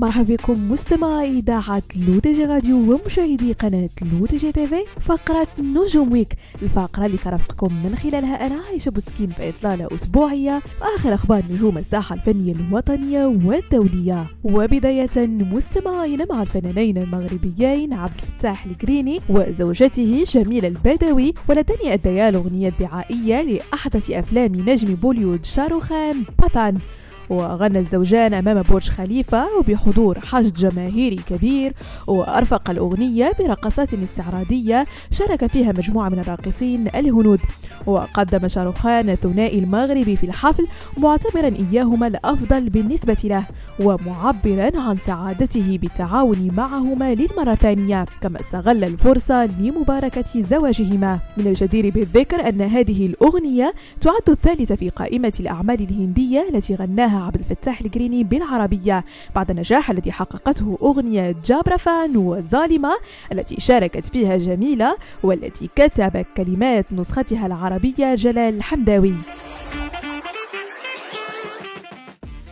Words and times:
مرحبا 0.00 0.34
بكم 0.34 0.72
مستمعي 0.72 1.38
إذاعة 1.38 1.82
L'ODJ 2.08 2.44
Radio 2.44 2.76
ومشاهدي 2.76 3.52
قناة 3.52 3.88
L'ODJ 4.12 4.52
TV 4.52 4.84
فقرة 5.00 5.46
نجوم 5.58 6.12
Week 6.12 6.36
الفقرة 6.62 7.06
اللي 7.06 7.16
كنرفقكم 7.16 7.68
من 7.84 7.96
خلالها 7.96 8.46
أنا 8.46 8.54
عايشة 8.68 8.90
بوسكين 8.90 9.30
في 9.30 9.48
إطلالة 9.48 9.88
أسبوعية. 9.94 10.60
آخر 10.96 11.14
أخبار 11.14 11.42
نجوم 11.50 11.78
الساحة 11.78 12.14
الفنية 12.14 12.52
الوطنية 12.52 13.26
والدولية. 13.26 14.26
وبداية 14.44 15.26
مستمعين 15.26 16.26
مع 16.30 16.42
الفنانين 16.42 16.98
المغربيين 16.98 17.92
عبد 17.92 18.20
الفتاح 18.28 18.66
الجريني 18.66 19.20
وزوجته 19.28 20.24
جميلة 20.30 20.68
البدوي. 20.68 21.34
والذين 21.48 21.92
أديا 21.92 22.28
الأغنية 22.28 22.68
الدعائية 22.68 23.42
لأحدث 23.42 24.10
أفلام 24.10 24.54
نجم 24.54 24.94
بوليوود 24.94 25.44
شاروخان 25.44 26.22
باثان 26.42 26.78
وغنى 27.30 27.78
الزوجان 27.78 28.34
أمام 28.34 28.62
برج 28.70 28.90
خليفة 28.90 29.46
وبحضور 29.58 30.18
حشد 30.18 30.54
جماهيري 30.54 31.16
كبير 31.16 31.72
وأرفق 32.06 32.70
الأغنية 32.70 33.32
برقصات 33.38 33.94
استعراضية 33.94 34.86
شارك 35.10 35.46
فيها 35.46 35.72
مجموعة 35.72 36.08
من 36.08 36.18
الراقصين 36.18 36.88
الهنود. 36.94 37.40
وقدم 37.86 38.48
شاروخان 38.48 39.10
الثنائي 39.10 39.58
المغربي 39.58 40.16
في 40.16 40.26
الحفل 40.26 40.66
معتبرا 40.96 41.52
إياهما 41.72 42.06
الأفضل 42.06 42.70
بالنسبة 42.70 43.16
له 43.24 43.44
ومعبرا 43.80 44.80
عن 44.80 44.96
سعادته 44.96 45.78
بالتعاون 45.82 46.50
معهما 46.56 47.14
للمرة 47.14 47.52
الثانية 47.52 48.06
كما 48.20 48.40
استغل 48.40 48.84
الفرصة 48.84 49.46
لمباركة 49.46 50.42
زواجهما. 50.50 51.18
من 51.36 51.46
الجدير 51.46 51.90
بالذكر 51.90 52.48
أن 52.48 52.62
هذه 52.62 53.06
الأغنية 53.06 53.74
تعد 54.00 54.28
الثالثة 54.28 54.76
في 54.76 54.88
قائمة 54.88 55.32
الأعمال 55.40 55.80
الهندية 55.80 56.48
التي 56.54 56.74
غناها 56.74 57.17
عبد 57.20 57.36
الفتاح 57.36 57.80
الجريني 57.80 58.24
بالعربية 58.24 59.04
بعد 59.34 59.50
النجاح 59.50 59.90
الذي 59.90 60.12
حققته 60.12 60.78
أغنية 60.82 61.34
جابرفان 61.44 62.16
وظالمة 62.16 62.92
التي 63.32 63.60
شاركت 63.60 64.06
فيها 64.06 64.36
جميلة 64.36 64.96
والتي 65.22 65.68
كتب 65.76 66.24
كلمات 66.36 66.86
نسختها 66.92 67.46
العربية 67.46 68.14
جلال 68.14 68.56
الحمداوي 68.56 69.14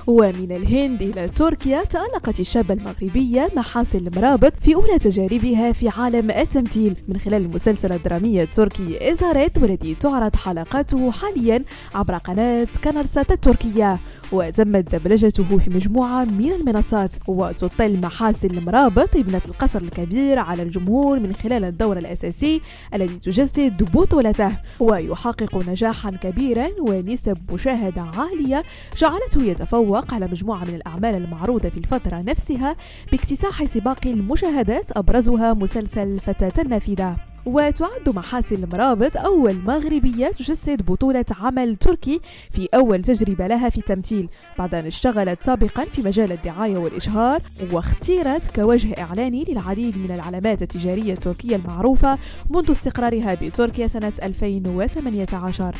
ومن 0.06 0.52
الهند 0.52 1.02
إلى 1.02 1.28
تركيا 1.28 1.84
تألقت 1.84 2.40
الشابة 2.40 2.74
المغربية 2.74 3.50
محاسن 3.56 3.98
المرابط 3.98 4.52
في 4.60 4.74
أولى 4.74 4.98
تجاربها 4.98 5.72
في 5.72 5.88
عالم 5.88 6.30
التمثيل. 6.30 6.96
من 7.08 7.18
خلال 7.18 7.42
المسلسل 7.42 7.92
الدرامي 7.92 8.42
التركي 8.42 9.12
إزهرت 9.12 9.58
والذي 9.58 9.94
تعرض 9.94 10.36
حلقاته 10.36 11.10
حاليا 11.10 11.64
عبر 11.94 12.16
قناة 12.16 12.68
كنرسات 12.84 13.30
التركية. 13.30 13.98
وتمت 14.32 14.94
دبلجته 14.94 15.58
في 15.58 15.70
مجموعة 15.70 16.24
من 16.24 16.52
المنصات 16.52 17.14
وتطل 17.28 18.00
محاسن 18.00 18.50
المرابط 18.50 19.16
ابنة 19.16 19.40
القصر 19.48 19.80
الكبير 19.80 20.38
على 20.38 20.62
الجمهور 20.62 21.20
من 21.20 21.32
خلال 21.32 21.64
الدور 21.64 21.98
الأساسي 21.98 22.60
الذي 22.94 23.14
تجسد 23.14 23.82
بطولته. 23.94 24.52
ويحقق 24.80 25.68
نجاحا 25.68 26.10
كبيرا 26.10 26.68
ونسب 26.80 27.38
مشاهدة 27.52 28.02
عالية 28.02 28.62
جعلته 28.98 29.42
يتفوق 29.42 29.95
على 30.12 30.26
مجموعة 30.26 30.64
من 30.64 30.74
الأعمال 30.74 31.14
المعروضة 31.14 31.68
في 31.68 31.76
الفترة 31.76 32.16
نفسها 32.16 32.76
باكتساح 33.12 33.64
سباق 33.64 34.06
المشاهدات 34.06 34.96
أبرزها 34.96 35.54
مسلسل 35.54 36.18
فتاة 36.20 36.62
النافذة. 36.62 37.16
وتعد 37.46 38.08
محاسن 38.08 38.64
المرابط 38.64 39.16
أول 39.16 39.58
مغربية 39.58 40.28
تجسد 40.28 40.82
بطولة 40.82 41.24
عمل 41.40 41.76
تركي 41.76 42.20
في 42.50 42.68
أول 42.74 43.02
تجربة 43.02 43.46
لها 43.46 43.68
في 43.68 43.78
التمثيل 43.78 44.28
بعد 44.58 44.74
أن 44.74 44.86
اشتغلت 44.86 45.42
سابقا 45.42 45.84
في 45.84 46.02
مجال 46.02 46.32
الدعاية 46.32 46.78
والإشهار 46.78 47.42
واختيرت 47.72 48.56
كوجه 48.56 49.02
إعلاني 49.02 49.44
للعديد 49.48 49.98
من 49.98 50.14
العلامات 50.14 50.62
التجارية 50.62 51.12
التركية 51.12 51.56
المعروفة 51.56 52.18
منذ 52.50 52.70
استقرارها 52.70 53.34
بتركيا 53.34 53.86
سنة 53.86 54.12
2018 54.22 55.74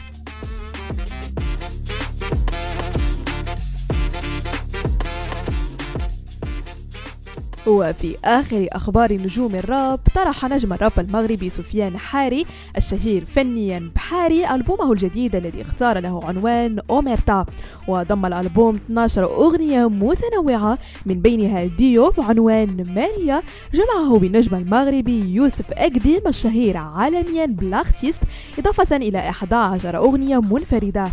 وفي 7.66 8.16
آخر 8.24 8.68
أخبار 8.72 9.12
نجوم 9.12 9.54
الراب 9.54 10.00
طرح 10.14 10.44
نجم 10.44 10.72
الراب 10.72 10.92
المغربي 10.98 11.50
سفيان 11.50 11.98
حاري 11.98 12.46
الشهير 12.76 13.24
فنيا 13.24 13.90
بحاري 13.94 14.54
ألبومه 14.54 14.92
الجديد 14.92 15.36
الذي 15.36 15.62
اختار 15.62 15.98
له 15.98 16.20
عنوان 16.24 16.78
أوميرتا. 16.90 17.46
وضم 17.88 18.26
الألبوم 18.26 18.78
12 18.86 19.24
أغنية 19.24 19.88
متنوعة 19.88 20.78
من 21.06 21.20
بينها 21.20 21.64
ديو 21.64 22.10
بعنوان 22.10 22.86
ماريا 22.94 23.42
جمعه 23.74 24.18
بالنجم 24.18 24.56
المغربي 24.56 25.34
يوسف 25.34 25.72
أقديم 25.72 26.20
الشهير 26.26 26.76
عالميا 26.76 27.46
بلاختيست 27.46 28.20
إضافة 28.58 28.96
إلى 28.96 29.18
11 29.18 29.96
أغنية 29.96 30.40
منفردة. 30.40 31.10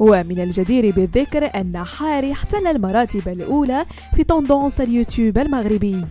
ومن 0.00 0.40
الجدير 0.40 0.90
بالذكر 0.90 1.50
أن 1.60 1.84
حاري 1.84 2.32
احتل 2.32 2.66
المراتب 2.66 3.28
الأولى 3.28 3.84
في 4.16 4.24
tendances 4.24 4.80
اليوتيوب 4.80 5.38
المغربي. 5.38 6.04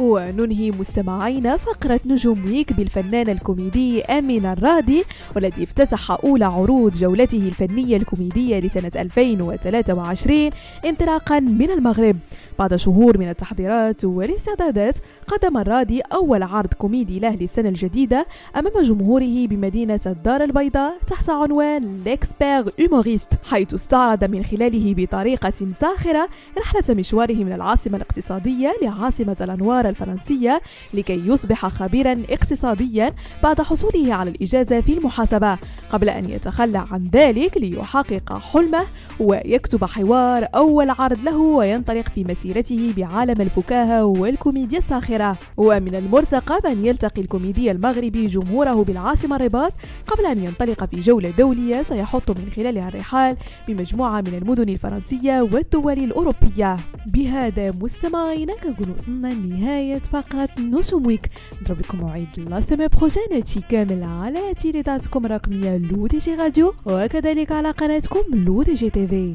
وننهي 0.00 0.70
مستمعينا 0.70 1.56
فقرة 1.56 2.00
نجوم 2.06 2.44
Week 2.46 2.72
بالفنان 2.72 3.28
الكوميدي 3.28 4.02
أمين 4.04 4.46
الرادي 4.46 5.04
والذي 5.36 5.62
افتتح 5.64 6.10
أولى 6.10 6.44
عروض 6.44 6.92
جولته 6.92 7.38
الفنية 7.38 7.96
الكوميدية 7.96 8.58
لسنة 8.60 8.92
2023 8.96 10.50
انطلاقا 10.84 11.40
من 11.40 11.70
المغرب. 11.70 12.16
بعد 12.58 12.76
شهور 12.76 13.18
من 13.18 13.28
التحضيرات 13.28 14.04
والاستعدادات 14.04 14.94
قدم 15.28 15.58
الرادي 15.58 16.00
أول 16.00 16.42
عرض 16.42 16.74
كوميدي 16.74 17.18
له 17.18 17.34
للسنة 17.34 17.68
الجديدة 17.68 18.26
أمام 18.56 18.82
جمهوره 18.82 19.46
بمدينة 19.46 20.00
الدار 20.06 20.44
البيضاء 20.44 20.98
تحت 21.06 21.30
عنوان 21.30 22.00
l'expert 22.04 22.64
humoriste 22.80 23.32
حيث 23.50 23.74
استعرض 23.74 24.24
من 24.24 24.44
خلاله 24.44 24.94
بطريقة 24.96 25.52
ساخرة 25.80 26.28
رحلة 26.58 26.94
مشواره 26.94 27.34
من 27.44 27.52
العاصمة 27.52 27.96
الاقتصادية 27.96 28.74
لعاصمة 28.82 29.36
الأنوار 29.40 29.88
الفرنسية 29.88 30.62
لكي 30.94 31.28
يصبح 31.28 31.66
خبيرا 31.66 32.22
اقتصاديا 32.30 33.14
بعد 33.42 33.60
حصوله 33.60 34.14
على 34.14 34.30
الإجازة 34.30 34.80
في 34.80 34.92
المحاسبة 34.92 35.58
قبل 35.92 36.08
أن 36.08 36.30
يتخلى 36.30 36.84
عن 36.90 37.10
ذلك 37.12 37.56
ليحقق 37.58 38.38
حلمه 38.38 38.84
ويكتب 39.20 39.84
حوار 39.84 40.48
أول 40.54 40.90
عرض 40.90 41.18
له 41.24 41.36
وينطلق 41.36 42.08
في 42.08 42.24
مسيرته 42.40 42.94
بعالم 42.96 43.40
الفكاهة 43.40 44.04
والكوميديا 44.04 44.78
الساخرة. 44.78 45.36
ومن 45.56 45.94
المرتقب 45.94 46.66
أن 46.66 46.86
يلتقي 46.86 47.22
الكوميدي 47.22 47.70
المغربي 47.70 48.26
جمهوره 48.26 48.84
بالعاصمة 48.84 49.36
الرباط 49.36 49.72
قبل 50.06 50.26
أن 50.26 50.44
ينطلق 50.44 50.84
في 50.84 50.96
جولة 50.96 51.30
دولية 51.38 51.82
سيحط 51.82 52.30
من 52.30 52.50
خلالها 52.56 52.88
الرحال 52.88 53.36
بمجموعة 53.68 54.20
من 54.20 54.34
المدن 54.42 54.68
الفرنسية 54.68 55.40
والدول 55.40 55.98
الأوروبية. 55.98 56.76
بهذا 57.06 57.74
مستمعينا 57.80 58.54
كنكون 58.54 58.94
وصلنا 58.94 59.28
لنهاية 59.28 59.98
فقرة 59.98 60.48
نجوم 60.58 61.06
Week 61.06 61.30
نضرب 61.62 61.80
لكم 61.80 61.98
موعد 61.98 62.26
la 62.36 62.60
semaine 62.60 62.88
prochaine 62.88 63.22
هادشي 63.32 63.60
كامل 63.70 64.02
على 64.02 64.54
إذاعتكم 64.54 65.26
الرقمية 65.26 65.76
L'ODJ 65.76 66.34
Radio. 66.34 66.74
وكذلك 66.86 67.52
على 67.52 67.70
قناتكم 67.70 68.20
L'ODJ 68.34 68.90
TV 68.90 69.34